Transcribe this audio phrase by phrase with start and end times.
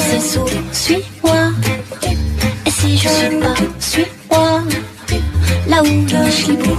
[0.00, 1.50] sais sourd, suis-moi.
[2.66, 4.62] Et si je suis pas, suis-moi,
[5.68, 6.76] là où le chibou.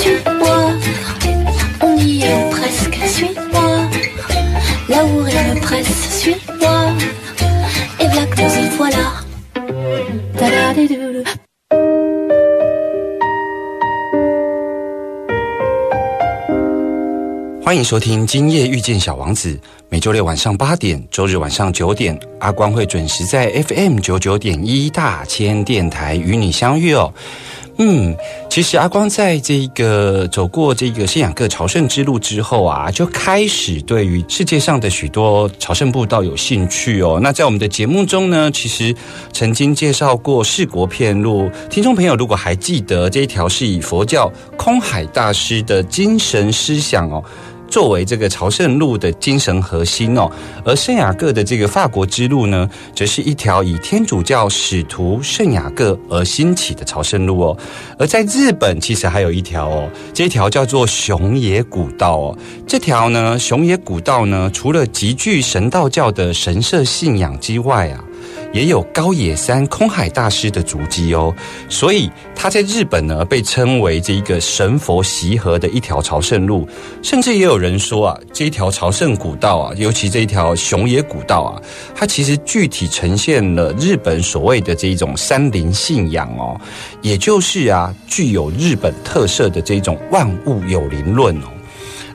[0.00, 0.72] Suis-moi,
[1.82, 3.88] on y est presque, suis-moi.
[4.88, 6.92] Là où rien ne presse, suis-moi.
[8.00, 9.22] Et voilà que nous y voilà.
[17.64, 19.54] 欢迎收听《今夜遇见小王子》，
[19.88, 27.14] 每周六晚上八点，周日晚上九点，阿光会准时在 FM 九九点一大千电台与你相遇哦。
[27.78, 28.14] 嗯，
[28.50, 37.18] 其实阿光在这个走过这个圣雅各朝圣之路之后啊，就开始对于世界上的许多朝圣步道有兴趣哦。
[37.22, 38.94] 那在我们的节目中呢，其实
[39.32, 47.24] 曾经介绍过四国片路，听众朋友如果还记得这一条是以佛教空海大师的精神思想哦。
[47.72, 50.30] 作为这个朝圣路的精神核心哦，
[50.62, 57.56] 而圣雅各的这个法国之路呢，则是一条以天主教使徒圣雅各而兴起的朝圣路哦。
[57.98, 62.38] 而在日本，其实还有一条哦，这条叫做熊野古道哦。
[62.66, 68.04] 这条呢，熊野古道呢，除了极具神道教的神社信仰之外啊。
[68.52, 71.34] 也有高野山空海大师的足迹哦，
[71.68, 76.68] 所以他在日本呢被称为这一个神佛习合的一条朝圣路，
[77.02, 81.62] 甚至也有人说啊，这一条朝圣古道啊，尤其这一条熊野古道啊，
[81.94, 86.60] 它其实具体呈现了日本所谓的这一种山林信仰哦，
[87.00, 91.51] 也就是啊，具有日本特色的这种万物有灵论哦。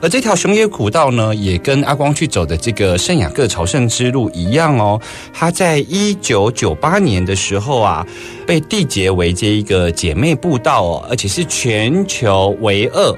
[0.00, 5.00] 而这条熊野古道呢，也跟阿光去走的这个圣雅各朝圣之路一样哦。
[5.32, 8.06] 它在一九九八年的时候啊，
[8.46, 13.14] 被缔结为这一个姐妹步道哦，而且是全球唯二。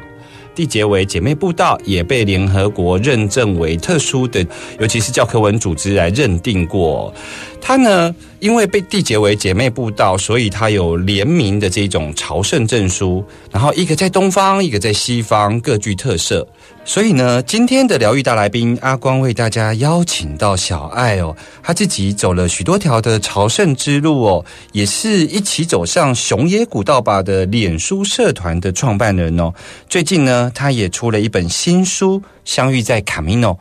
[0.56, 4.44] 缔结为姐妹步道，也被联合国认证为特殊的，
[4.78, 7.14] 尤其是教科文组织来认定过。
[7.60, 16.46] 它呢，因为被缔结为姐妹步道，所以它有联名的这种朝圣证书，然后一个在东方，一个在西方，各具特色。
[16.82, 29.52] 所以呢，今天的疗愈大来宾阿光为大家邀请到小爱哦，他自己走了许多条的朝圣之路哦，也是一起走上熊野古道吧的脸书社团的创办人哦。
[29.88, 33.52] 最近呢，他也出了一本新书《相遇在卡米诺》，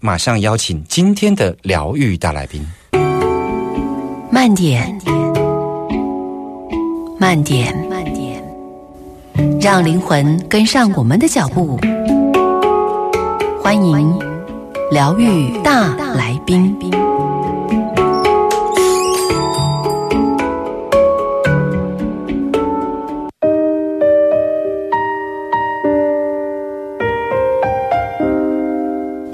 [0.00, 2.66] 马上邀请今天的疗愈大来宾。
[4.30, 4.98] 慢点，
[7.18, 8.42] 慢点，慢点，
[9.60, 11.78] 让灵魂跟上我们的脚步。
[13.68, 14.18] 欢迎
[14.90, 16.74] 疗愈大来宾。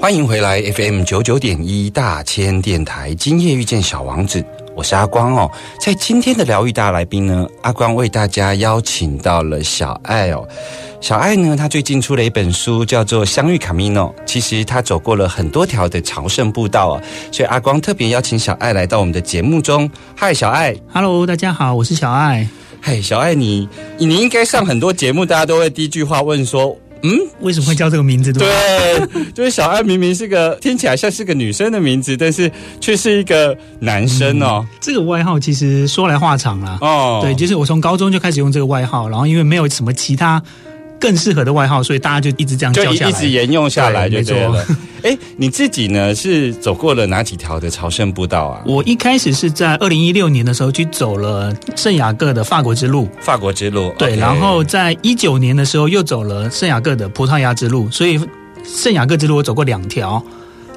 [0.01, 4.43] 欢迎回来 FM 九九点一大千电台，今夜遇见小王子，
[4.75, 5.49] 我是阿光哦。
[5.79, 10.45] 在今天的疗愈大来宾呢，阿光为大家邀请到了小爱哦。
[10.99, 14.13] 小爱呢，她最近出了一本书，叫做《相遇卡米诺》。
[14.25, 19.89] 其实她走过了很多条的朝圣步道哦，所以阿光特别邀请小爱来到我们的节目中。
[20.13, 22.47] 嗨，小爱 Hello，大家好，我是小爱。
[22.81, 26.77] 嗨，小爱你你应该上很多节目，大家都会第一句话问说。
[27.03, 28.33] 嗯，为什么会叫这个名字？
[28.33, 28.47] 对
[29.33, 34.65] 就是小安明明是个听起来像是个女生的名字，但是却是一个男生哦。
[34.79, 36.77] 这个外号其实说来话长了。
[36.81, 40.41] 哦，对，就是我从高中就开始用这个外号，然后因为没有什么其他
[40.99, 44.75] 更适合的外号，所以大家就一直这样叫下来，一直沿用下来就对对了没错。
[45.03, 48.61] 哎，你自己呢是走过了哪几条的朝圣步道啊？
[48.65, 58.19] 我一开始是在二零一六年的时候去走了圣雅各的法国之路，法国之路，对然后在一九年的时候又走了圣雅各的葡萄牙之路，所以
[58.63, 60.23] 圣雅各之路我走过两条。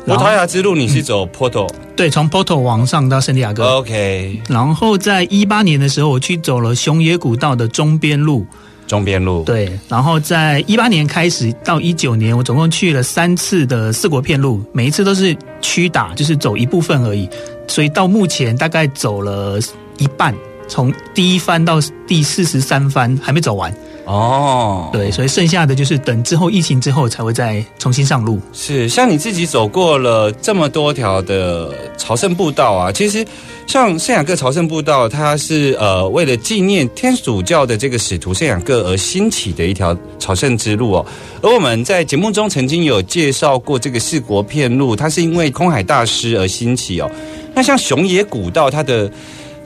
[0.05, 3.77] 葡萄牙之路你是走 Porto，OK，、对，从 Porto 往上到圣地亚哥。
[3.77, 8.47] OK，然后在一八年的时候，我去走了熊野古道的中边路，
[8.89, 9.71] 中边路，，对。
[9.89, 17.29] 然后在一八年开始到一九年，我总共去了三次的四国片路，每一次都是曲打，就是走一部分而已。
[17.69, 19.61] 所以到目前大概走了
[19.99, 20.35] 一半，
[20.67, 23.73] 从第一番到第四十三番还没走完。
[24.09, 28.41] 哦，对，所以剩下的就是等之后疫情之后才会再重新上路。
[28.55, 33.23] 是，像你自己走过了这么多条的朝圣步道啊，其实
[33.67, 41.07] 像圣雅各朝圣步道，它是呃为了纪念天主教的这个使徒圣雅各而兴起的一条朝圣之路哦。
[41.43, 47.11] 而我们在节目中曾经有介绍过这个四国片路，它是因为空海大师而兴起哦。
[47.53, 49.13] 那像熊野古道，它的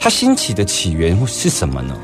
[0.00, 1.96] 它兴起的起源是什么呢？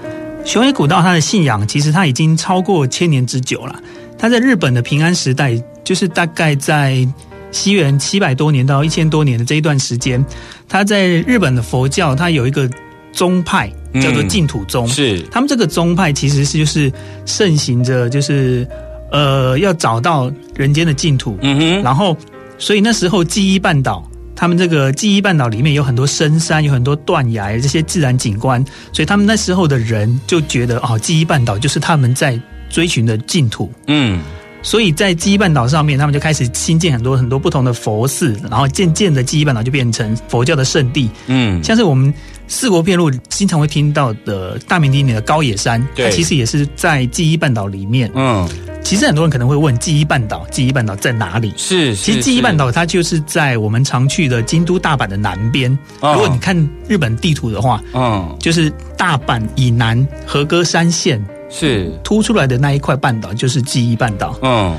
[0.48, 3.78] 熊野古道它的信仰其实它已经超过千年之久了。
[4.16, 7.06] 它在日本的平安时代，就是大概在
[7.52, 10.24] 西元七百多年到一千多年的这一段时间，
[10.66, 12.66] 它在日本的佛教它有一个
[13.12, 16.90] 宗派叫做净土宗，是他们这个宗派其实是就是
[17.26, 18.66] 盛行着就是
[19.12, 22.16] 呃要找到人间的净土，嗯哼，然后
[22.56, 24.07] 所以那时候记忆半岛。
[24.38, 32.40] 他们这个记忆半岛里面有很多深山，有很多断崖这些自然景观，所以他们那时候的人就觉得哦，记忆半岛就是他们在
[32.70, 33.68] 追寻的净土。
[33.88, 34.20] 嗯，
[34.62, 41.10] 所以在记忆半岛上面，他们就开始新建很多很多不同的佛寺，然后渐渐的记忆半岛就变成佛教的圣地。
[41.26, 42.14] 嗯，像是我们
[42.46, 48.08] 四国片路经常会听到的大名鼎鼎的高野山，对它其实也是在记忆半岛里面。
[48.14, 48.48] 嗯，
[48.82, 51.52] 其实很多人可能会问记忆半岛，记忆半岛在哪里？
[51.56, 55.70] 是，其实是记忆半岛它就是在我们常去的京都、大阪的南边。
[56.00, 56.56] 哦如果你看
[56.88, 64.38] 日本地图的话，嗯，就是大阪以南和歌山县是，凸出来的那一块半岛就是记忆半岛。
[64.42, 64.74] 嗯，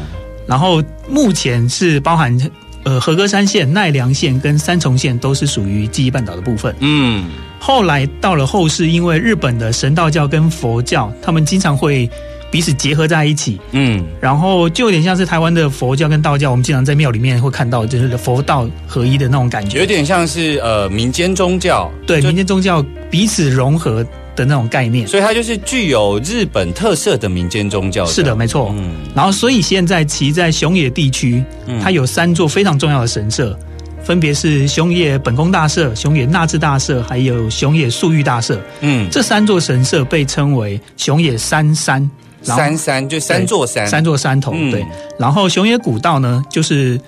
[0.48, 2.36] 然后目前是包含
[2.84, 6.76] 呃和歌山县、奈良县跟三重县都是属于记忆半岛的部分。
[6.80, 7.30] 嗯，
[7.60, 12.10] 后来到了后世，因为日本的神道教跟佛教，他们经常会
[12.52, 19.80] 彼此结合在一起，嗯，然后就有点像是台湾的佛教跟道教，我们经常在庙里面会看到，就是佛道合一的那种感觉。
[19.80, 24.04] 有点像是呃民间宗教，对民间宗教彼此融合
[24.36, 25.08] 的那种概念。
[25.08, 28.06] 所以它就是具有日本特色的民间宗教。
[28.06, 28.74] 是的，没错。
[28.76, 33.56] 嗯然后，所以现在其在熊野地区，嗯它有三座非常重要的神社，
[34.04, 38.60] 分别是熊野本宫大社、熊野纳智大社，还有熊野素玉大社。
[38.82, 42.10] 嗯，这三座神社被称为熊野三山，
[42.42, 44.52] 三山就三座山，三座山头。
[44.56, 44.86] 嗯对，
[45.18, 47.00] 然后熊野古道呢，就是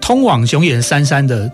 [0.00, 1.50] 通往熊野三山的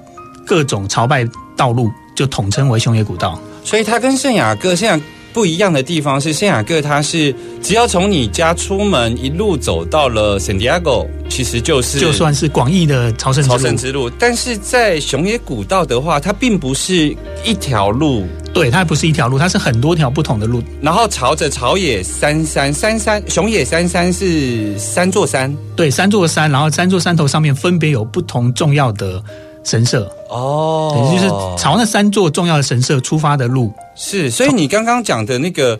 [0.47, 1.26] 各种朝拜
[1.56, 3.38] 道路，就统称为熊野古道。
[3.65, 5.00] 所以它跟圣雅各圣雅
[5.32, 14.09] 不一样的地方是，圣雅各它是只要从你家出门一路走到了圣地亚哥，其实就是就算是广义的朝圣之朝路圣之路。
[14.11, 20.62] 但是在熊野古道的话，它并不是一条路，对，它不是一条路，它是很多条不同的路。
[20.80, 29.20] 然后朝着朝野三山三山熊野三山是三座山对，三座山，然后三座山头上面分别有不同重要的
[29.64, 31.28] 神社，哦也，就是
[31.58, 33.72] 朝那三座重要的神社出发的路。
[33.96, 35.76] 是，所以你刚刚讲的那个，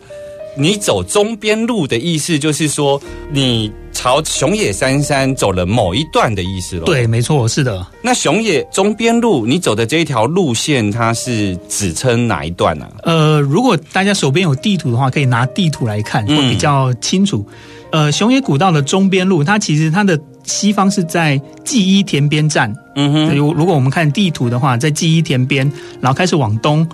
[0.57, 6.85] 你走中边路的意思，就是说你朝熊野三山走了某一段的意思咯。
[6.85, 7.85] 对，没错，是的。
[8.01, 17.45] 那熊野中边路，你走的这一条路线，它是指称哪一段呢、呃，如果大家手边有地图的话，可以拿地图来看，嗯会比较清楚。
[17.91, 22.73] 呃，熊野古道的中边路，它其实它的西方是在纪伊田边站。
[22.95, 25.69] 嗯哼，如如果我们看地图的话，在纪伊田边，
[26.01, 26.85] 然后开始往东，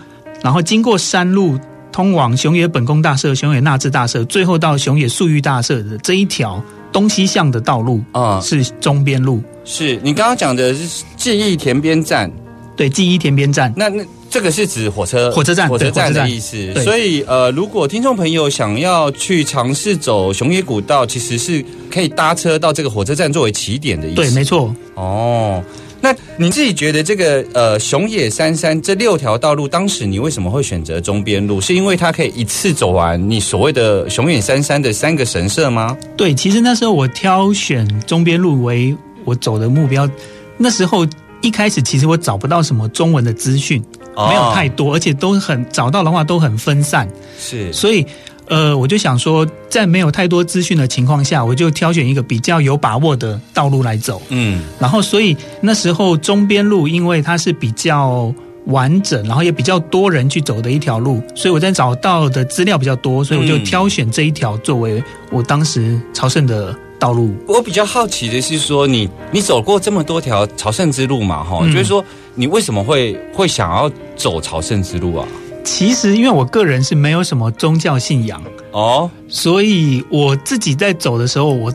[0.44, 1.58] 然后经过山路
[1.92, 9.42] 通往熊野本宫大社、熊野那智大社，最后到熊野素玉大社的这一条东西向的道路啊、是中边路。
[9.64, 12.32] 是你刚刚讲的是记忆田边站，
[12.76, 13.72] 对，记忆田边站。
[13.76, 16.74] 那那这个是指火车火车站火车站的意思。
[16.84, 24.16] 所以呃，如果听众朋友想要去尝试走熊野古道，其实是可以搭车到这个火车站作为起点的意思。
[24.16, 24.74] 对，没错。
[24.96, 25.62] 哦，
[26.02, 31.62] 那你自己觉得这个呃熊野三山这六条道路，当时你为什么会选择中边路？
[31.62, 35.96] 是因为它可以一次走完你所谓的熊野三山的三个神社吗？
[36.18, 40.10] 对，其实那时候我挑选中边路为我走的目标，
[40.58, 41.06] 那时候
[41.42, 43.80] 一开始其实我找不到什么中文的资讯，
[44.16, 47.08] 没有太多，而且都很找到的话都很分散，
[47.40, 48.06] 是所以
[48.52, 54.22] 呃，我就想说，在没有太多资讯的情况下，我就挑选一个比较有把握的道路来走。
[54.28, 58.34] 嗯然后，所以那时候中边路，因为它是比较
[58.66, 67.34] 完整，然后也比较多人去走的一条路，所以我在找到的资料比较多，所以我就嗯挑选这一条作为我当时朝圣的道路。
[67.48, 72.04] 我比较好奇的是说，你你走过这么多条朝圣之路嘛，哈、嗯就是说
[72.36, 75.26] 你为什么会会想要走朝圣之路啊？
[75.64, 78.42] 其实，因为我个人是没有什么宗教信仰，
[78.72, 81.74] 哦，所以我自己在走的时候，我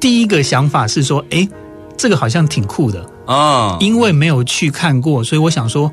[0.00, 1.48] 第一个想法是说，哎，
[1.96, 5.90] 这个好像挺酷的，啊、因为没有去看过，所以我想说，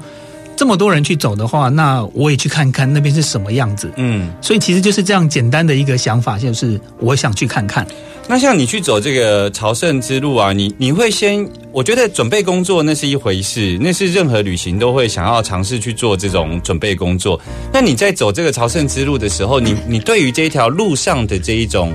[0.55, 3.91] 这么多人去走的话，那我也去看看那边是什么样子。
[3.97, 7.85] 嗯，所以其实就是这样简单的一个想法，就是我想去看看。
[8.31, 17.41] 那像你去走这个朝圣之路啊，你你会先，我觉得准备工作那是一回事，那是任何旅行都会想要尝试去做这种准备工作。
[17.73, 21.91] 那你在走这个朝圣之路的时候，你你对于这一条路上的这一种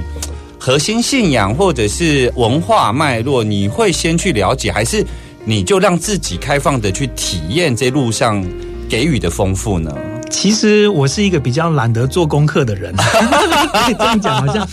[0.59, 5.07] 核心信仰或者是文化脉络，你会先去了解，还是
[5.45, 8.45] 你就让自己开放的去体验这路上
[8.89, 9.97] 给予的丰富呢？
[10.35, 12.93] 其实我是一个比较懒得做功课的人，
[13.97, 14.69] 这样讲好像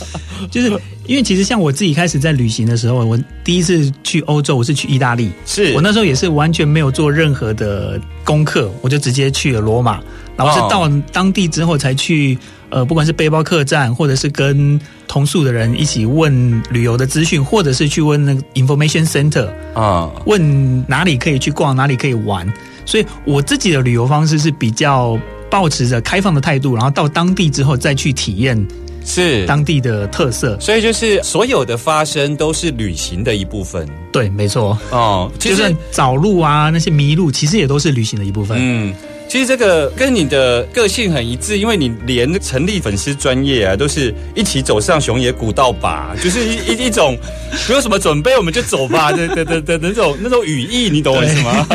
[0.50, 0.70] 就是
[1.06, 5.72] 因为其实像我自己开始在旅行的时候，我第一次去欧洲，我是去意大利，是。
[5.74, 10.02] 我那时候也是完全没有做任何的功课，我就直接去了罗马，
[10.36, 12.38] 然后是到当地之后才去，
[12.70, 22.52] 呃，不管是背包客栈，或者是跟同宿的人一起问旅游的资讯，或者是去问那个 information center，啊、问哪里可以去逛，哪里可以玩。
[22.84, 25.18] 所以我自己的旅游方式是比较
[25.52, 28.66] 保持着开放的态度，然后到当地之后再去体验
[29.06, 30.58] 是当地的特色。
[30.60, 35.30] 所以就是所有的发生都是旅行的一部分对，没错，哦。
[35.38, 38.58] 其实就算找路啊，那些迷路，其实也都是旅行的一部分。
[38.60, 38.94] 嗯，
[39.32, 47.18] 其实这个跟你的个性很一致，因为你连成立粉丝专业啊，都是一起走上熊野古道吧， 就是一一一种
[47.70, 51.66] 没有什么准备我们就走吧的的的的的那种那种语义，你懂我意思吗？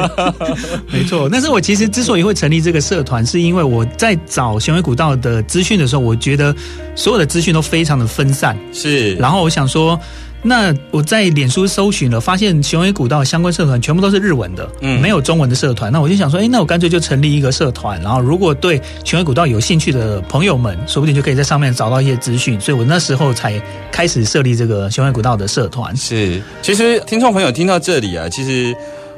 [0.92, 6.54] 没错，但是我其实之所以会成立这个社团，是因为我在找熊野古道的资讯的时候，我觉得
[6.94, 9.98] 所有的资讯都非常的分散，是，然后我想说。
[10.46, 15.90] 那我在脸书搜寻了，发现雄伟古道相关社团全部都是日文的，嗯没有中文的社团。
[15.92, 22.60] 那我就想说，哎，那我干脆就成立一个社团，然后如果对雄伟古道有兴趣的朋友们，说不定就可以在上面找到一些资讯。
[22.60, 23.60] 所以我那时候才
[23.90, 25.94] 开始设立这个雄伟古道的社团。
[25.96, 28.72] 是，其实听众朋友听到这里啊，其实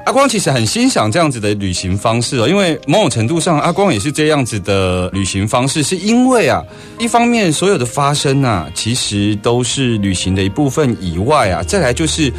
[0.08, 6.64] 阿光其实很欣赏这样子的旅行方式哦，因为某种程度上，阿光也是这样子的旅行方式，是因为啊，
[6.98, 12.32] 一方面所有的发生啊，其实都是旅行的一部分以外啊，再来就是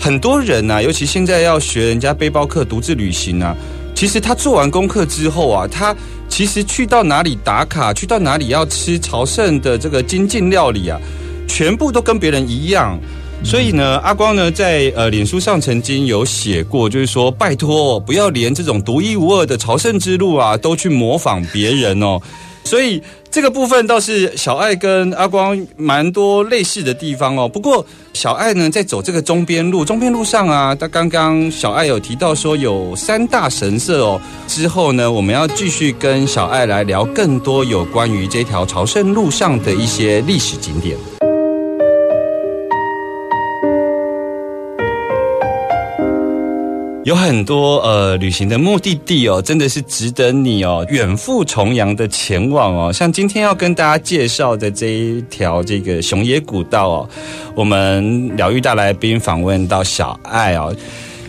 [0.00, 3.54] 很多人啊，尤其现在要学人家背包客独自旅行啊，
[3.94, 5.94] 其实他做完功课之后啊，他
[6.28, 10.98] 其实去到哪里打卡，去到哪里要吃朝圣的这个精进料理啊，
[11.46, 12.98] 全部都跟别人一样。
[13.44, 22.18] 所以呢，阿光呢在呃脸书上曾经有写过，就是说拜托不要连这种独一无二的朝圣之路啊都去模仿别人哦。
[22.64, 27.46] 所以这个部分倒是小爱跟阿光蛮多类似的地方哦。
[27.46, 27.84] 不过
[28.14, 34.20] 小爱呢在走这个中边路，中边路上啊，他刚刚小爱有提到说有三大神社哦。
[34.46, 40.96] 之后呢，我们要继续跟小爱来聊更多有关于这条朝圣路上的一些历史景点。
[47.04, 52.92] 有很多呃旅行的目的地哦，真的是值得你哦远赴重洋的前往哦。
[52.92, 57.08] 像今天要跟大家介绍的这一条这个熊野古道哦，
[57.56, 60.74] 我们疗愈大来宾访问到小爱哦。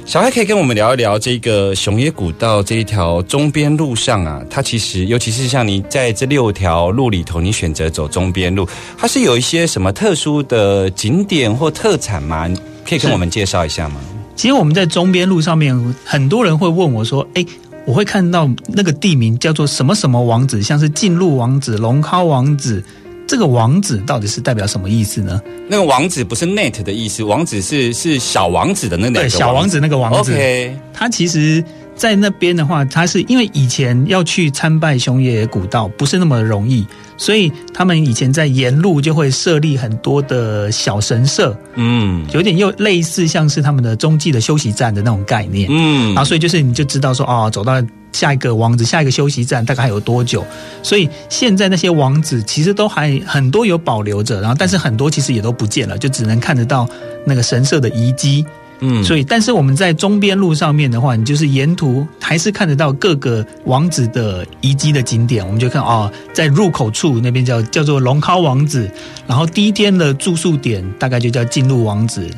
[0.06, 12.48] 小爱可以跟我们聊一聊这个熊野古道这一条中边路上啊，它其实尤其是像你在这六条路里头，你选择走中边路，它是有一些什么特殊的景点或特产吗？
[12.88, 13.96] 可以跟我们介绍一下吗？
[14.36, 17.46] 其实我们在中边路上面，很多人会问我说：“哎，
[17.86, 22.84] 我会看到那个地名叫做什么什么王子，像是进入王子、龙尻王子，
[23.28, 31.64] 这个王子到底是代表什么意思呢？”那个王子不是 net 的意思，王子是是小王子的那两个对，小王子那个王子 OK，他其实，
[31.96, 36.86] 在那边的话，他是因为以前要去参拜熊野古道不是那么容易，
[37.18, 45.70] 所以他们以前在沿路就会设立很多的小神社，嗯有点又类似像是他们的中继的休息站的那种概念。
[45.72, 47.82] 嗯然后所以就是你就知道说哦，走到
[48.12, 50.44] 下一个王子下一个休息站大概还有多久。
[50.82, 56.88] 所以现在那些王子其实都还很多有保留着，然后但是很多其实也都不见了，就只能看得到
[57.26, 58.46] 那个神社的遗迹。
[58.86, 65.46] 嗯所以但是我们在中边路上面的话，你就是沿途还是看得到各个王子的遗迹的景点。
[65.46, 68.92] 我们就看哦，在入口处那边叫叫做龙尻王子，
[69.26, 72.30] 然后第一天的住宿点大概就叫进入王子，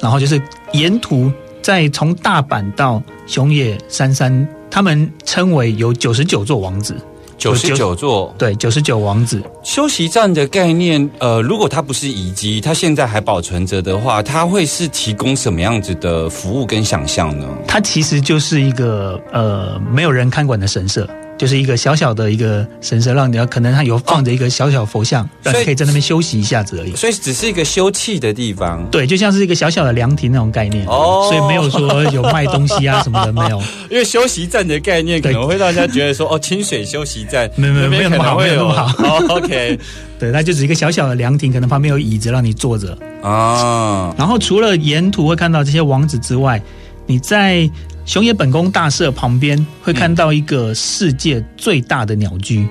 [0.00, 0.40] 然后就是
[0.72, 1.30] 沿途
[1.60, 6.96] 再从大阪到熊野山山，他们称为有九十九座王子，
[7.40, 9.42] 九十九座对，九十九王子。
[9.62, 17.48] 休息站的概念，呃，如果它不是遗迹，它现在还保存着的话，它会是提供什么样子的服务跟想象呢？
[17.66, 21.08] 它其实就是一个呃没有人看管的神社，
[21.40, 26.94] 就是一个小小的一个神社，让你要可能它有放着一个小小佛像，让你可以在那边休息一下子而已。
[26.94, 28.86] 所以只是一个休憩的地方。
[28.90, 33.58] 对，就像是一个小小的凉亭那种概念哦所以没有说有卖东西啊什么的，没有。
[33.88, 39.78] 因为休息站的概念可对能会让人家觉得说，哦，清水休息站， 没有没没有那么好可能会没有那么好哦，OK，
[40.20, 42.94] 对，它就只是一个小小的凉亭，可能旁边有椅子让你坐着。
[43.22, 46.60] 啊，然后除了沿途会看到这些王子之外，
[47.06, 47.68] 你在
[48.04, 52.66] 熊野本宫大社旁边会看到一个世界最大的鸟居，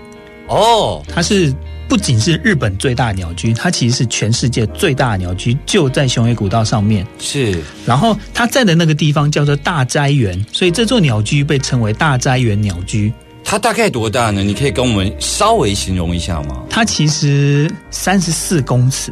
[0.47, 1.53] 哦，它是
[1.87, 7.07] 不仅是日本最大的鸟居，它其实是全世界最大的鸟居，就在熊野古道上面。
[7.19, 13.11] 是然后它在的那个地方叫做大斋园，所以这座鸟居被称为大斋园鸟居。
[13.43, 14.43] 它大概多大呢？
[14.43, 16.63] 你可以跟我们稍微形容一下吗？
[16.69, 19.11] 它其实三十四公尺，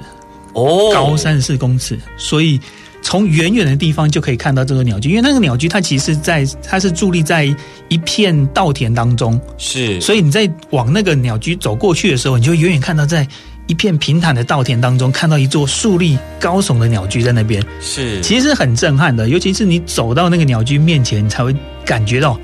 [0.53, 2.59] 哦，高三十四公尺，所以
[3.07, 5.07] 从远远的地方就可以看到这个鸟居。
[5.09, 7.45] 因为那个鸟居它其实在它是伫立在
[7.87, 13.25] 一片稻田当中，是，所以你在往那个鸟居走过去的时候，你就远远看到在
[13.67, 19.29] 一片平坦的稻田当中，看到一座竖立高耸的鸟居在那边，是，其实很震撼的。
[19.29, 22.37] 尤其是你走到那个鸟居面前，你才会感觉到，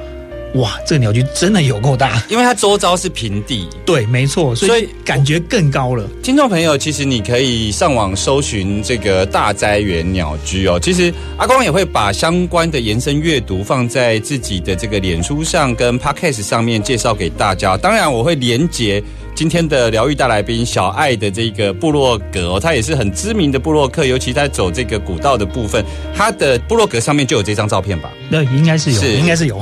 [0.54, 2.24] 哇，这个鸟居真的有够大。
[2.30, 3.68] 因为它周遭是平地。
[3.86, 6.08] 对，没错，所以感觉更高了。
[6.22, 10.80] 听众朋友，其实你可以上网搜寻这个大灾园鸟居哦。
[10.80, 17.76] 其实阿光也会把相关的延伸阅读放在自己的这个脸书上跟 Podcast 上面介绍给大家。
[17.76, 19.04] 当然，我会连接
[19.36, 25.84] 今天的疗愈大来宾小爱的这个部落格哦，他也是很知名的部落客，尤其在走这个古道的部分，
[26.16, 28.12] 他的部落格上面就有这张照片吧。
[28.30, 29.60] 那，应该是有，是应该是有。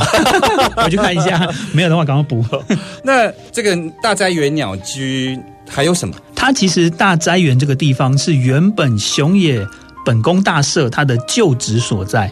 [0.76, 2.46] 我去看一下，没有的话赶快补。
[3.02, 6.14] 那这个大斋园鸟居还有什么？
[6.36, 9.66] 它其实大斋园这个地方是原本熊野
[10.06, 12.30] 本宫大社它的旧址所在。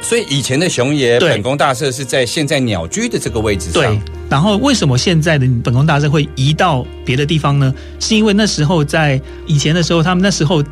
[0.00, 3.82] 所以以前的熊野本宫大社是在现在鸟居的这个位置上。
[3.82, 4.00] 对，
[4.30, 7.74] 然后为什么现在的本宫大社会移到别的地方呢？
[8.00, 10.62] 是因为那时候在以前的时候，他们那时候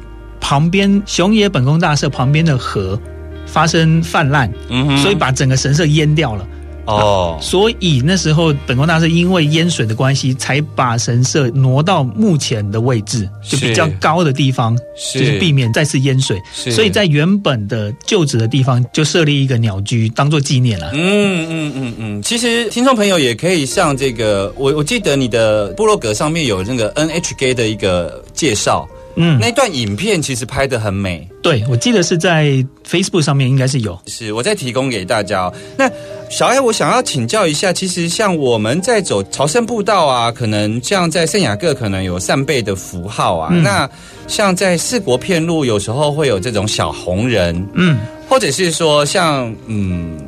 [0.41, 2.99] 旁边熊野本宫大社旁边的河
[3.47, 6.47] 发生泛滥，嗯所以把整个神社淹掉了。
[6.87, 16.41] 哦，所以那时候本宫大师因为淹水的关系，才把神社挪到目前的位置，就比较高的地方，是就是避免再次淹水。
[16.53, 20.91] 所以在原本的旧址的地方就设立一个鸟居，当做纪念了。
[20.95, 33.99] 嗯嗯嗯嗯，其实听众朋友也可以像这个，我我记得你的部落格上面有那个 NHK 的一个介绍，嗯，那段影片其实拍的很美，对，我记得是在 Facebook 上面应该是有。
[34.07, 35.55] 是我再提供给大家、哦。
[35.77, 35.91] 那
[36.29, 43.89] 小爱，我想要请教一下，其实像我们在走朝圣步道啊，可能像在圣雅各可能有扇贝的符号啊，嗯那
[44.27, 50.19] 像在四国片路有时候会有这种小红人，嗯，或者是说像嗯。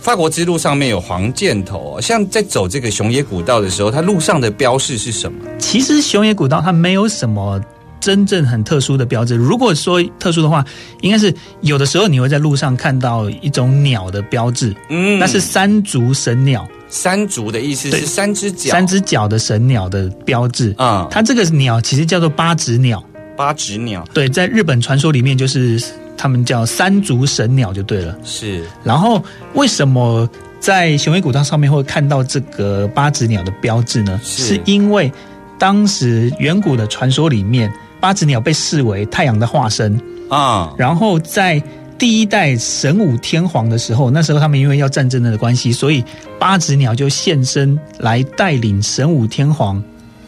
[0.00, 5.38] 法国之路上面有黄箭头，像在走这个熊野古道的时候，它路上的标示是什么？
[5.60, 7.60] 其实熊野古道它没有什么
[8.02, 9.36] 真正很特殊的标志。
[9.36, 10.64] 如果说特殊的话，
[11.02, 20.74] 应该是有的时候你会在路上看到一种鸟的标志，嗯那是三足神鸟，三足的意思对是三只脚，三只脚的神鸟的标志。
[20.76, 23.02] 啊、它这个鸟其实叫做八指鸟，
[23.36, 25.80] 八指鸟对，在日本传说里面就是
[26.18, 28.18] 他们叫三足神鸟就对了。
[28.24, 29.22] 是然后
[29.54, 34.20] 为什么在雄伟古道上面会看到这个八指鸟的标志呢？
[34.24, 35.10] 是是因为
[35.58, 39.96] 当时远古的传说里面，八只鸟被视为太阳的化身，
[40.28, 41.62] 啊，然后在
[41.96, 46.02] 第一代神武天皇的时候，那时候他们因为要战争的关系，所以
[46.36, 49.80] 八只鸟就现身来带领神武天皇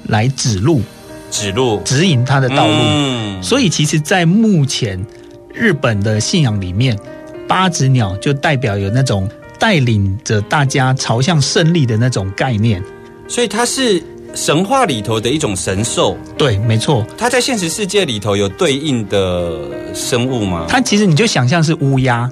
[0.06, 0.82] 来指路，
[1.32, 2.74] 指路指引他的道路。
[2.78, 5.04] 嗯所以其实，在目前
[5.52, 6.96] 日本的信仰里面，
[7.48, 12.80] 八只鸟就代表有那种带领着大家朝向胜利的那种概念。
[13.26, 14.00] 所以它是
[14.34, 19.58] 神话里头的一种神兽，对，没错，它在现实世界里头有对应的
[19.94, 20.66] 生物吗？
[20.68, 22.30] 它其实你就想象是乌鸦，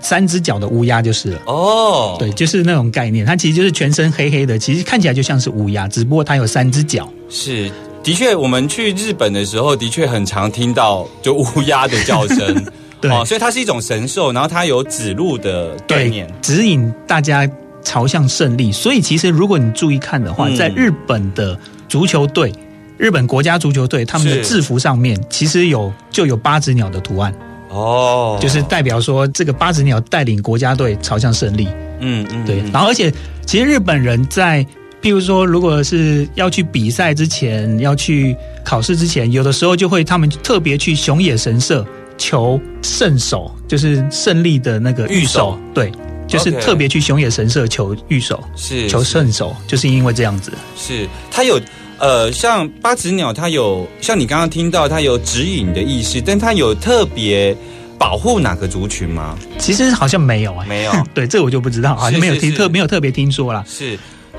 [0.00, 1.40] 三只脚的乌鸦就是了。
[1.46, 3.26] 哦，对，就是那种概念。
[3.26, 7.08] 它其实就是全身黑黑的，其实看起来就像是乌鸦，只不过它有三只脚。
[7.28, 7.70] 是。
[8.02, 12.66] 的确，我们去日本的时候，的确很常听到就乌鸦的叫声，
[12.98, 17.46] 对哦，所以它是一种神兽，然后它有指路的概念，指引大家
[17.82, 18.70] 朝向胜利。
[18.72, 22.52] 所以其实如果你注意看的话，嗯在日本的足球队。
[22.98, 27.34] 日本国家足球队他们的制服上面其实有就有八只鸟的图案，
[27.70, 31.66] 哦，就是代表说这个八只鸟带领国家队朝向胜利。
[32.00, 33.10] 嗯嗯对，嗯然后而且
[33.46, 34.62] 其实日本人在
[35.00, 41.82] 譬如说，如果是要去比赛之前，要去考试之前，有的时候就会他们特别去熊野神社
[42.18, 45.58] 求圣手，就是胜利的那个御手。
[45.72, 45.90] 对，
[46.30, 50.52] 就是特别去熊野神社求御守、是求圣手，就是因为这样子。
[50.76, 51.60] 是它有
[51.98, 57.54] 呃，像八指鸟，它有像你刚刚听到，它有指引的意思，但它有特别
[57.98, 59.36] 保护哪个族群吗？
[59.58, 60.92] 其实好像没有哎、没有。
[61.12, 63.62] 对，这我就不知道，好像没有听特没有特别听说啦。
[63.68, 63.98] 是，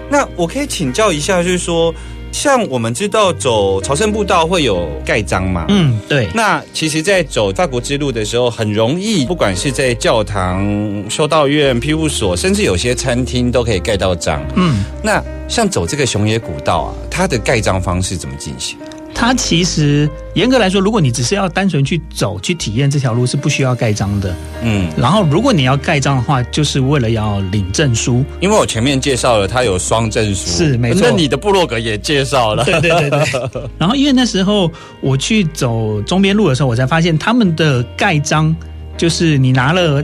[0.10, 1.94] 那我可以请教一下，就是说，
[2.32, 5.66] 像我们知道走朝圣步道会有盖章嘛？
[5.70, 10.66] 嗯，对，那其实，在走法国之路的时候，很容易，不管是在教堂、
[11.10, 14.42] 修道院、庇护所，甚至有些餐厅都可以盖到章。
[14.56, 18.78] 嗯，那像走这个熊野古道啊，它的盖章方式怎么进行？
[19.22, 24.36] 它其实严格来说，如果你只是要单纯去走去体验这条路，是不需要盖章的。
[24.64, 28.26] 嗯，然后，如果你要盖章的话，就是为了要领证书。
[28.40, 33.62] 因为我前面介绍了，它有双证书，是没错那你的部落格也介绍了，对对对对。
[33.78, 38.56] 然后，因为那时候我去走中边路的时候，我才发现他们的盖章
[38.98, 40.04] 就是你拿了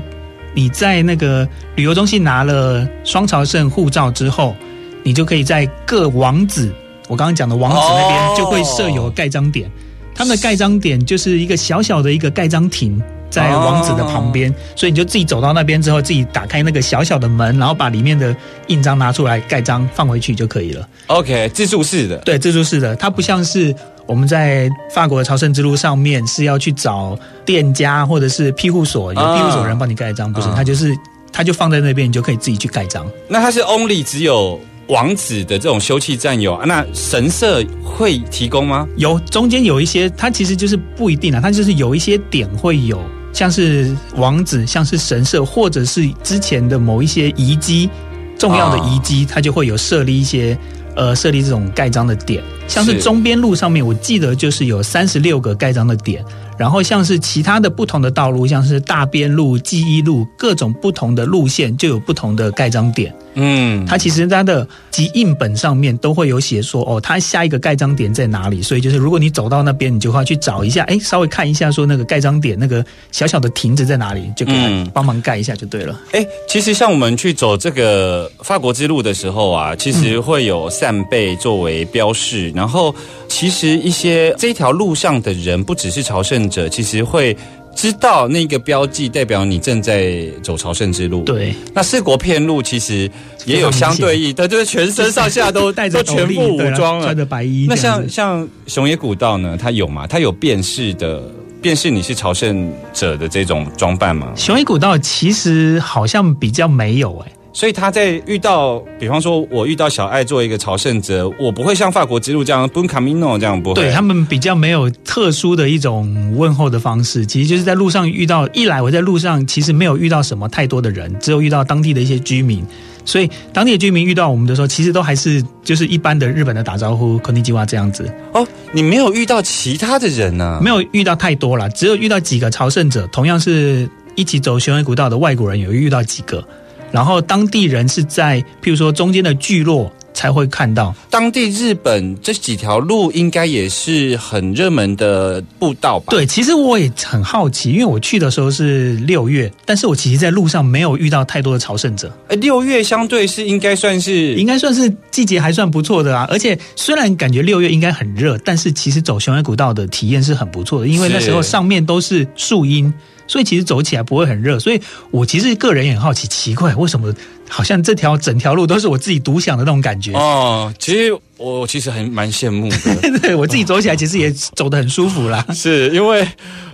[0.54, 4.56] 你在那个旅游中心拿了双朝圣护照之后，
[5.02, 6.72] 你就可以在各王子，
[7.08, 9.70] 我刚刚讲的王子那哦边就会设有盖章点。
[10.14, 13.02] 他们的盖章点就是一个小小的一个盖章亭。
[13.30, 18.34] 在王子的旁边，所以你就自己走到那边之后，自己打开那个小小的门，然后把里面的
[18.68, 20.88] 印章拿出来盖章放回去就可以了。
[21.08, 30.96] OK，自助式的，对，自助式的，它不像是我们在法国的朝圣之路上面是要去找店家或者是庇护所，有庇护所人帮你盖章，不是，啊它就是
[31.34, 33.06] 它就放在那边，你就可以自己去盖章。
[33.28, 38.88] 那它是 only 只有王子的这种休憩站有，啊那神社会提供吗？
[38.96, 43.02] 有中间有一些，它其实就是不一定啊，它就是有一些点会有，
[43.34, 47.90] 像是王子，像是神社，或者是之前的某一些遗迹，
[48.38, 50.58] 重要的遗迹，它就会有设立一些。
[50.96, 56.26] 呃，设立这种盖章的点，像是中边路上面，我记得就是有三十六个盖章的点，
[56.58, 63.14] 然后像是其他的不同的道路，像是大边路、记忆路，各种不同的路线就有不同的盖章点。
[63.40, 68.64] 嗯，它其实它的集印本上面都会有写说，哦，它下一个盖章点在哪里。
[68.64, 76.02] 所以就是如果你走到那边，你就会去找一下，哎，稍微看一下说那个盖章点那个小小的亭子在哪里，就给嗯它帮忙盖一下就对了。
[76.14, 82.94] 哎、其实像我们去走这个法国之路的时候啊，其实会有扇贝作为标示，然后
[83.28, 87.38] 其实一些这条路上的人，不只是朝圣者，其实会。
[87.78, 93.10] 知道那个标记代表你正在走朝圣之路。，对，那四国片路其实
[93.46, 97.16] 也有相对应，对，就是全身上下都 带着都全部武装了穿。
[97.16, 97.76] 着白衣那。
[97.76, 100.08] 像像熊野古道呢，它有吗？
[100.08, 101.22] 它有辨识的
[101.62, 104.34] 辨识你是朝圣者的这种装扮吗？
[104.36, 113.82] 雄野古道其实好像比较没有哎、所以他在遇到，比方说，我遇到小爱作为一个朝圣者，我不会像法国之路这样 Bun Camino 这样不会。
[113.82, 122.64] 对他们比较没有特殊的一种问候的方式，其实就是在路上遇到，一来我在路上其实没有遇到什么太多的人，只有遇到当地的一些居民，
[123.04, 136.48] 所以当地的居民遇到我们的时候，其实都还是就是一般的日本的打招呼、konnichiwa 计划这样子，哦，你没有遇到其他的人呢、没有遇到太多了，只有遇到几个朝圣者，同样是一起走雄野古道的外国人，有遇到几个，
[136.92, 156.28] 然后当地人是在譬如说中间的聚落才会看到，当地日本这几条路应该也是很热门的步道吧？，对，其实我也很好奇，因为我去的时候是六月，但是我其实在路上没有遇到太多的朝圣者，哎，六月相对是应该算是应该算是季节还算不错的啊。
[156.32, 162.92] 而且虽然感觉六月应该很热，但是其实走雄野古道的体验是很不错的，因为那时候上面都是树荫，
[163.28, 164.60] 所以其实走起来不会很热。
[164.60, 167.14] 所以我其实个人也很好奇，奇怪为什么
[167.50, 170.14] 好像这条整条路都是我自己独享的那种感觉。
[170.14, 170.74] 哦。
[170.80, 173.20] 其实我其实很蛮羡慕的。
[173.22, 175.46] 对我自己走起来其实也走得很舒服啦。
[175.54, 176.28] 是因为，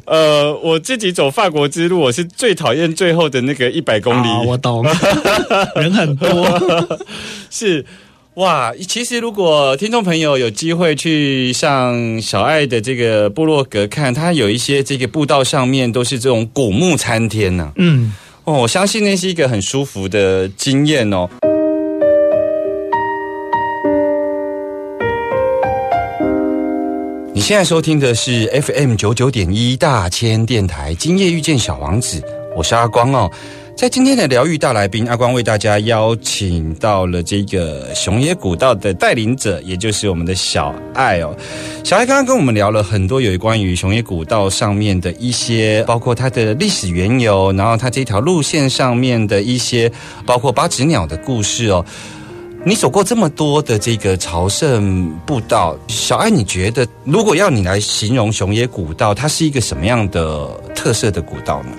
[0.05, 4.27] 呃，我自己走法国之路，我是最讨厌最后的那个一百公里。
[4.27, 4.85] 啊我懂，
[5.75, 6.99] 人很多。
[7.49, 7.85] 是
[8.35, 18.11] 哇，其实如果听众朋友有机会去上小爱的这个部落格看，它有一些这个步道上面都是这种古木参天呐、嗯，
[18.45, 21.29] 哦，我相信那是一个很舒服的经验哦。
[27.35, 32.19] 你现在收听的是 FM 九九点一大千电台，今夜遇见小王子，
[32.55, 33.29] 我是阿光哦。
[33.75, 41.35] 在今天的疗愈大来宾，阿光为大家邀请到了这个熊野古道的带领者，也就是我们的小爱哦。
[41.83, 49.91] 小爱刚刚跟我们聊了很多有关于熊野古道上面的一些，包括它的历史缘由，然后它这条路线上面的一些，
[50.25, 51.83] 包括八指鸟的故事哦。
[52.63, 61.71] 你走过这么多的这个朝圣步道，小爱，你觉得如果要你来形容熊野古道，它是一个什么样的特色的古道呢？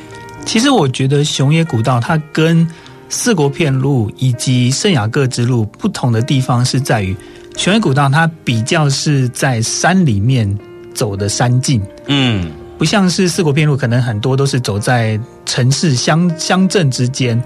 [0.44, 2.66] 其实我觉得熊野古道它跟
[3.08, 7.16] 四国片路以及圣雅各之路不同的地方是在于，
[7.56, 10.48] 雄野古道它比较是在山里面
[10.94, 17.42] 走的山径，嗯，不像是四国片路，可能很多都是走在城市乡乡镇之间。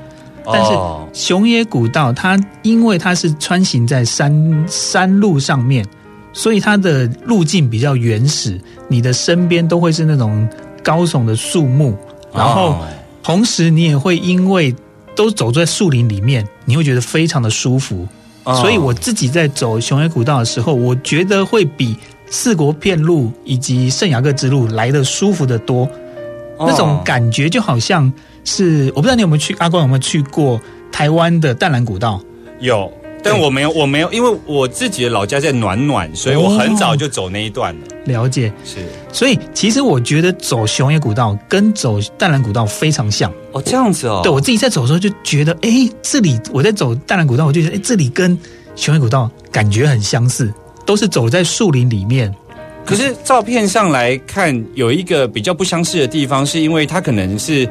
[0.51, 5.85] 但是哦熊野古道它因为它是穿行在山山路上面，
[6.33, 8.59] 所以它的路径比较原始，
[8.89, 10.49] 你的身边都会是那种
[10.83, 11.95] 高耸的树木，
[12.33, 12.87] 然后哦
[13.23, 14.75] 同时你也会因为
[15.15, 18.07] 都走在树林里面，你会觉得非常的舒服。
[18.45, 21.95] 哦所以我自己在走雄伟古道的时候，我觉得会比
[22.31, 25.89] 四国片路以及圣雅各之路来的舒服的多。
[26.59, 28.11] 那种哦感觉就好像
[28.45, 30.59] 是，我不知道你有没有去阿光有没有去过
[30.91, 32.21] 台湾的淡蓝古道？
[32.59, 32.91] 有，
[33.23, 37.87] 但我没有，我没有，因为我自己的老家在暖暖，所以我很早就走那一段了。
[38.09, 38.79] 了解，是
[39.13, 43.33] 所以其实我觉得走熊野古道跟走淡蓝古道非常像。
[43.53, 44.21] 哦，这样子哦。
[44.25, 48.37] 对我自己在走的时候就觉得，哎，这里我在走淡蓝古道，我就觉得，哎，这里跟
[48.75, 50.53] 熊野古道感觉很相似，
[50.85, 52.35] 都是走在树林里面。
[52.85, 57.69] 可是照片上来看，有一个比较不相似的地方，是因为它可能是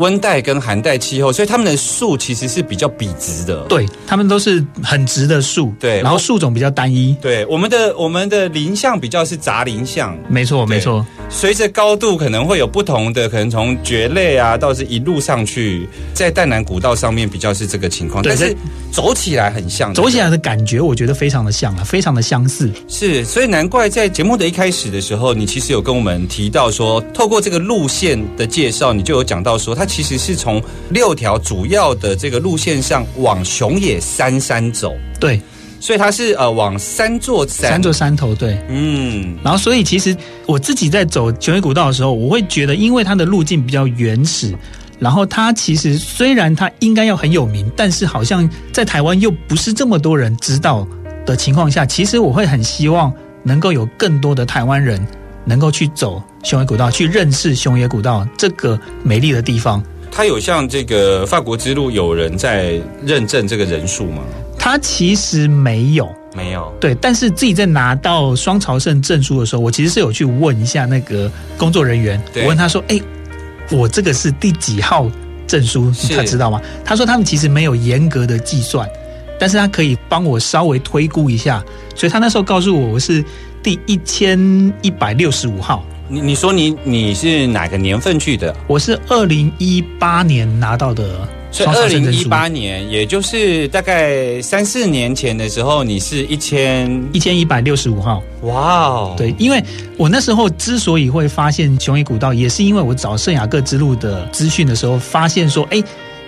[0.00, 3.60] 温带跟寒带气候，所以它们的树其实是比较笔直的。
[3.68, 7.14] 对，它们都是很直的树，对然后树种比较单一。
[7.20, 18.56] 对，我们的我们的林相比较是杂林相，没错，没错，随着高度可能会有不同的，可能从蕨类啊，到是一路上去，在淡南古道上面比较是这个情况，但是
[18.90, 22.70] 走起来很像，走起来的感觉，我觉得非常的像啊，非常的相似。
[22.88, 35.40] 是，所以难怪在节目的一开始的时候，你其实有跟我们提到说，透过这个路线的介绍，你就有讲到说，它其实是从六条主要的这个路线上往熊野三山走，对，
[35.80, 38.56] 所以它是呃往三座山，三座山头，对。
[38.68, 44.54] 嗯，然后，所以其实我自己在走熊野古道的时候，我会觉得，因为它的路径比较原始，
[45.00, 50.86] 然后它其实虽然它应该要很有名，但是好像在台湾又不是这么多人知道
[51.26, 55.04] 的情况下，其实我会很希望能够有更多的台湾人
[55.44, 59.82] 能够去走熊野古道，去认识熊野古道这个美丽的地方。
[60.10, 64.22] 他有像这个法国之路有人在认证这个人数吗？
[64.58, 66.08] 他其实没有。
[66.34, 66.72] 没有。
[66.80, 73.00] 对，但是自己在拿到双朝圣证书的时候，我其实是有去问一下那个工作人员，我问他说：“哎、
[73.70, 75.10] 我这个是第几号
[75.46, 75.92] 证书？
[76.14, 78.88] 他知道吗？”他说他们其实没有严格的计算，
[79.40, 81.64] 但是他可以帮我稍微推估一下，
[81.96, 83.24] 所以他那时候告诉我我是
[83.62, 84.38] 第一千
[84.82, 88.54] 一百六十五号，你你说你你是哪个年份去的？
[88.66, 98.22] 我是二零一八年拿到的所以二零一八年，也就是大概三四年前的时候，你是一千一千一百六十五号。
[98.42, 99.62] 哇哦，对，因为
[99.96, 105.82] 我那时候之所以会发现熊野古道，也是因为我找圣雅各之路的资讯的时候，发现说，哎，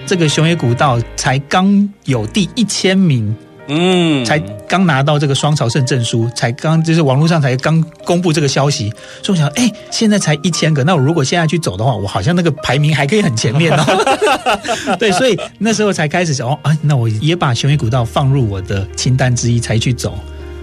[0.06, 3.34] 这个熊野古道才刚有第一千名，
[3.68, 13.84] 嗯才刚拿到这个双朝圣证书，才刚就是网络上才刚公布这个消息，所以我想，哎，现在才一千个，那我如果现在去走的话，我好像那个排名还可以很前面哦。
[14.98, 20.18] 对，所以那时候才开始想，哦，啊，那我也把雄野古道放入我的清单之一，才去走。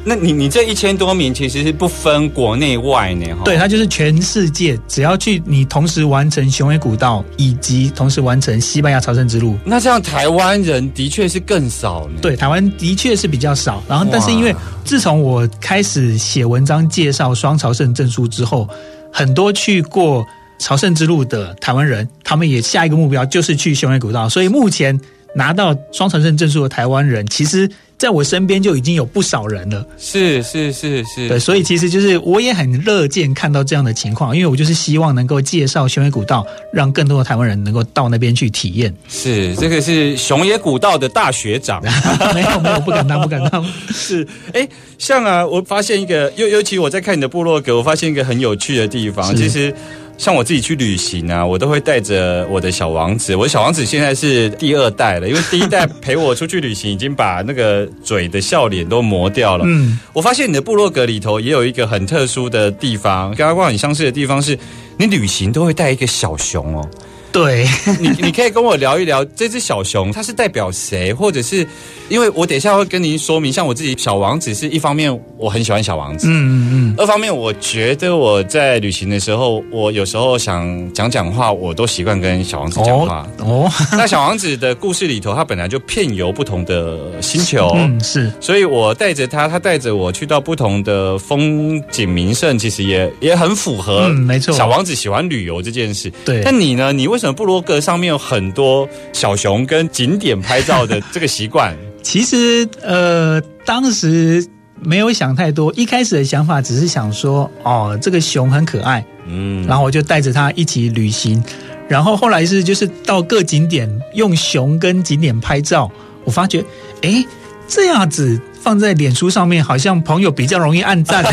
[0.05, 9.57] 那你你这一千多名其实是不分国内外呢，哈对，它就是全世界，只要去你同时完成雄伟古道，以及同时完成西班牙朝圣之路。
[9.65, 12.19] 那这样台湾人的确是更少呢。
[12.21, 13.83] 对，台湾的确是比较少。
[13.87, 18.67] 然后，但是因为自从我开始写文章介绍双朝圣证书之后，
[19.11, 20.25] 很多去过
[20.59, 24.27] 朝圣之路的台湾人，他们也下一个目标就是去雄伟古道。
[24.29, 24.99] 所以目前
[25.35, 29.85] 拿到双朝圣证书的台湾人，其实在我身边就已经有不少人了。
[29.97, 38.91] 是是是是，对，所以其实就是我也很乐见看到这样的情况，因为我就是希望能够介绍雄野古道，让更多的台湾人能够到那边去体验。
[39.09, 41.83] 是这个是熊野古道的大学长。
[42.33, 43.65] 没有没有，不敢当，不敢当。
[43.93, 44.65] 是，哎，
[44.97, 49.35] 像啊，我发现一个，尤尤其我在看你的部落格，我发现一个很有趣的地方。
[49.35, 49.75] 其实，
[50.19, 53.33] 像我自己去旅行啊，我都会带着我的小王子。
[53.37, 59.63] 我的小王子现在是第二代了，因为第一代陪我出去旅行，已经把那个嘴的笑脸都磨掉了。
[59.65, 64.59] 嗯，我发现你的部落格里头也有一个很特殊的地方，跟阿光很相似的地方是，
[64.97, 66.85] 你旅行都会带一个小熊哦。
[67.31, 67.65] 对，
[68.01, 71.65] 你你可以跟我聊一聊这只小熊，它是代表谁，或者是
[72.09, 83.27] 因为我等一下会跟您说明，像我自己小王子是一方面我很喜欢小王子，嗯嗯嗯二方面我觉得我在旅行的时候，我有时候想讲讲话，我都习惯跟小王子嗯，讲话。
[83.39, 87.71] 哦， 那小王子的故事里头，他本来就遍游不同的星球。
[87.75, 96.11] 嗯是，所以我带着他，他带着我去到不同的风景名胜，其实也也很符合，嗯没错小王子喜欢旅游这件事。
[96.25, 96.91] 对但你呢？
[96.91, 101.75] 你为什么部落格上面有很多小熊跟景点拍照的这个习惯？
[102.01, 104.45] 其实呃，当时
[104.81, 111.43] 没有想太多，一开始的想法只是想说，哦，这个熊很可爱，嗯，然后我就带着它一起旅行。
[111.87, 115.91] 然后后来是就是到各景点用熊跟景点拍照，
[116.23, 116.63] 我发觉，
[117.01, 117.25] 诶，
[117.67, 121.25] 这样子放在脸书上面，好像朋友比较容易按赞。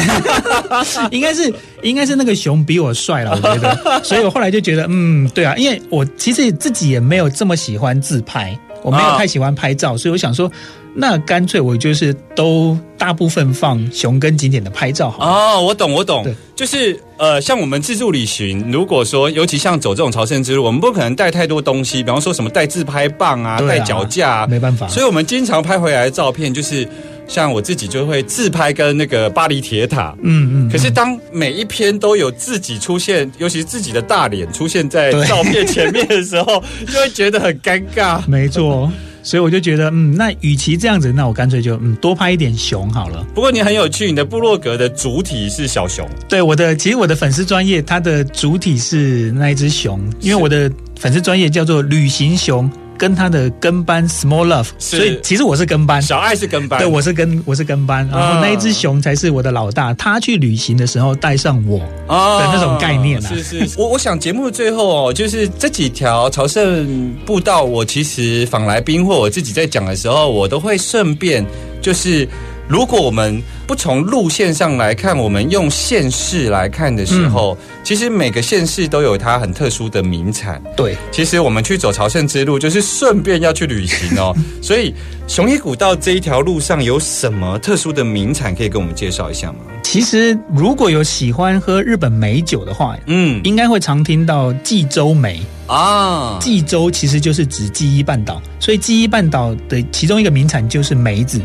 [1.12, 4.00] 应该是应该是那个熊比我帅了，我觉得。
[4.02, 10.48] 所以我后来就觉得，嗯，对啊，因为我其实自己也没有这么喜欢自拍，我没有啊太喜欢拍照，所以我想说，
[10.94, 15.30] 那干脆我就是都大部分放熊跟景点的拍照好了。
[15.30, 16.22] 哦，我懂，我懂。
[16.22, 24.86] 对，就是呃，像我们自助旅行，如果说尤其像走这种朝圣之路，我们不可能带太多东西，比方说什么带自拍棒啊，带脚架、啊，没办法。
[24.86, 26.88] 所以我们经常拍回来的照片，就是
[27.26, 30.16] 像我自己就会自拍跟那个巴黎铁塔。
[30.22, 38.20] 嗯嗯，可是当每一篇都有自己出现，尤其是自己的大脸出现在照片前面的时候， 就会觉得很尴尬。
[38.26, 38.90] 没错，
[39.22, 43.26] 所以我就觉得，嗯，那与其这样子，那我干脆就嗯多拍一点熊好了。
[43.34, 56.00] 不过你很有趣，你的部落格的主体是小熊，对我的，其实我的粉丝专业，它的主体是那一只熊，因为我的粉丝专业叫做旅行熊，跟他的跟班 Small Love，所以其实我是跟班。
[56.02, 63.28] 小爱是跟班，对，我是跟我是跟班，然后那一只熊才是我的老大，他去旅行的时候带上我，哦的那种概念啊。
[63.28, 63.78] 是是，是。
[63.80, 71.44] 我我想节目的最后哦，就是这几条朝圣步道，我其实访来宾或我自己在讲的时候，我都会顺便
[71.80, 72.28] 就是。
[72.68, 80.60] 如果我们不从路线上来看，我们用县市来看的时候，其实每个县市都有它很特殊的名产。
[80.76, 84.34] 对，其实我们去走朝圣之路，就是顺便要去旅行哦。
[84.60, 84.92] 所以
[85.28, 89.58] 熊野古道这一条路上有什么特殊的名产可以跟我们介绍一下吗？
[89.84, 95.40] 其实如果有喜欢喝日本美酒的话，嗯应该会常听到济州梅。
[95.68, 101.40] 啊，济州其实就是指记忆半岛，所以记忆半岛的其中一个名产就是梅子。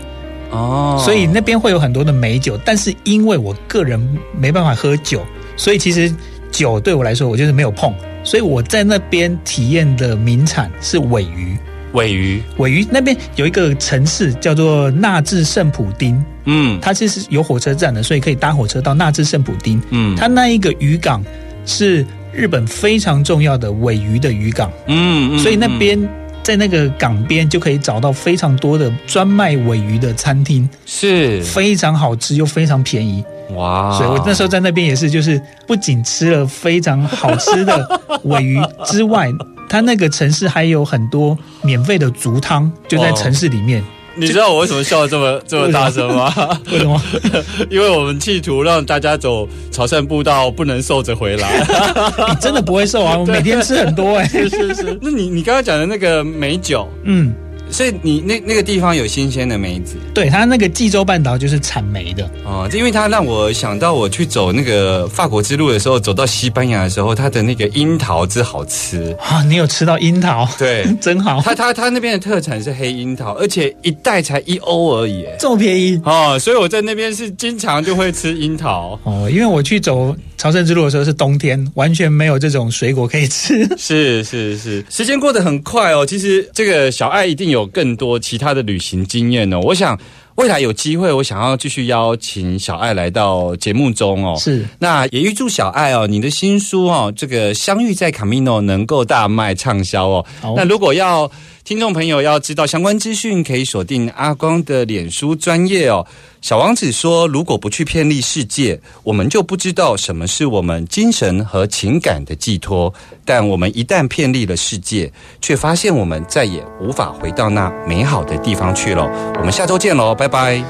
[0.51, 1.01] 哦。
[1.03, 3.99] 所以那边会有很多的美酒，但是因为我个人
[4.37, 5.25] 没办法喝酒，
[5.57, 6.13] 所以其实
[6.51, 11.57] 酒对我来说我就是没有碰，所以我在那边体验的名产是尾鱼。
[11.93, 16.79] 尾鱼，尾鱼那边有一个城市叫做纳智圣普丁，嗯。
[16.81, 19.81] 它其实有火车站的，所以可以搭火车到纳智圣普丁。
[19.89, 20.15] 嗯。
[20.15, 21.21] 它那一个渔港
[21.65, 25.37] 是日本非常重要的尾鱼的渔港，嗯。
[25.39, 25.99] 所以那边
[26.43, 33.23] 在那个港边就可以找到非常多的专卖尾鱼的餐厅，是非常好吃又非常便宜。
[33.56, 39.30] 哇所以我那时候在那边也是，就是不仅吃了非常好吃的尾鱼之外，
[39.69, 43.84] 它那个城市还有很多免费的竹汤，就在城市里面。
[44.21, 46.31] 你知道我为什么笑得这么 这么大声吗？
[46.71, 47.01] 为什么？
[47.69, 51.60] 因为我们企图让大家走潮汕步道不能瘦着回来。
[52.29, 53.17] 你真的不会瘦啊！
[53.17, 57.34] 我每天吃很多哎、是是是，那你你刚刚讲的那个美酒，嗯，
[57.71, 62.29] 所以你那那个地方有新鲜的梅子对，它那个济州半岛就是产梅的。
[62.43, 69.15] 哦，这因为它让我想到我去走那个法国之路的时候，走到西班牙的时候，它的那个樱桃之好吃。
[69.21, 70.47] 啊，你有吃到樱桃？
[70.57, 75.23] 对 真好，它它它那边的特产是黑樱桃，而且一袋才一欧而已。
[75.25, 78.99] 哎这么便宜哦，所以我在那边是经常就会吃樱桃。
[79.03, 79.29] 哦！
[79.31, 83.63] 因为我去走朝圣之路的时候是冬天，完全没有这种水果可以吃。
[83.77, 86.04] 是是是，时间过得很快哦。
[86.04, 89.60] 其实这个小爱一定有更多其他的旅行经验哦。
[89.60, 89.95] 我想
[90.38, 94.36] 未来有机会，我想要继续邀请小爱来到节目中哦。
[94.39, 100.25] 是，那也预祝小爱哦，你的新书哦，这个相遇在卡米诺能够大卖畅销哦。
[100.56, 101.32] 那如果要
[101.71, 106.05] 听众朋友要知道相关资讯，可以锁定阿光的脸书专业哦。
[106.41, 112.93] 小王子说：“如果不去偏离世界，我们就不知道什么是我们精神和情感的寄托。
[113.23, 115.10] 但我们一旦偏离了世界，
[115.41, 119.05] 却发现我们再也无法回到那美好的地方去了。”
[119.39, 120.62] 我们下周见喽，拜拜。